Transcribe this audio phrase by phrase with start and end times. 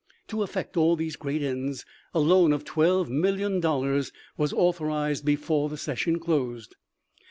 [0.29, 5.69] To effect all these great ends, a loan of twelve million dollars was authorized before
[5.69, 6.75] the session closed.